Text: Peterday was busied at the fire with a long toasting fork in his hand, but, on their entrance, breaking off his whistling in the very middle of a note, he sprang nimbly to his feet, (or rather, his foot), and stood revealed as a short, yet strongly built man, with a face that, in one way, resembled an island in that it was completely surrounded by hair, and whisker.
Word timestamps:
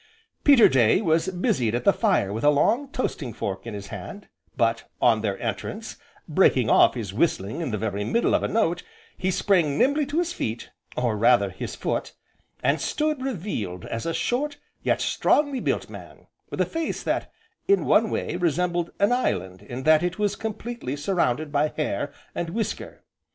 Peterday 0.43 0.99
was 0.99 1.27
busied 1.27 1.75
at 1.75 1.83
the 1.83 1.93
fire 1.93 2.33
with 2.33 2.43
a 2.43 2.49
long 2.49 2.89
toasting 2.89 3.33
fork 3.33 3.67
in 3.67 3.75
his 3.75 3.89
hand, 3.89 4.27
but, 4.57 4.85
on 4.99 5.21
their 5.21 5.39
entrance, 5.39 5.95
breaking 6.27 6.71
off 6.71 6.95
his 6.95 7.13
whistling 7.13 7.61
in 7.61 7.69
the 7.69 7.77
very 7.77 8.03
middle 8.03 8.33
of 8.33 8.41
a 8.41 8.47
note, 8.47 8.81
he 9.15 9.29
sprang 9.29 9.77
nimbly 9.77 10.03
to 10.07 10.17
his 10.17 10.33
feet, 10.33 10.71
(or 10.97 11.15
rather, 11.15 11.51
his 11.51 11.75
foot), 11.75 12.13
and 12.63 12.81
stood 12.81 13.21
revealed 13.21 13.85
as 13.85 14.07
a 14.07 14.11
short, 14.11 14.57
yet 14.81 14.99
strongly 15.01 15.59
built 15.59 15.87
man, 15.87 16.25
with 16.49 16.59
a 16.59 16.65
face 16.65 17.03
that, 17.03 17.31
in 17.67 17.85
one 17.85 18.09
way, 18.09 18.35
resembled 18.37 18.89
an 18.99 19.11
island 19.11 19.61
in 19.61 19.83
that 19.83 20.01
it 20.01 20.17
was 20.17 20.35
completely 20.35 20.95
surrounded 20.95 21.51
by 21.51 21.67
hair, 21.77 22.11
and 22.33 22.49
whisker. 22.49 23.03